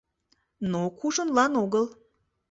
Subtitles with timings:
[0.71, 1.85] Но кужунлан огыл.